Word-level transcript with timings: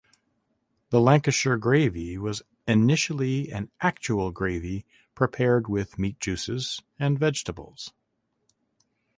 The 0.89 0.99
"Lancashire 0.99 1.57
Gravy" 1.57 2.17
was 2.17 2.41
initially 2.67 3.51
an 3.51 3.69
actual 3.81 4.31
gravy 4.31 4.83
prepared 5.13 5.67
with 5.67 5.99
meat 5.99 6.19
juices 6.19 6.81
and 6.97 7.19
vegetables. 7.19 7.93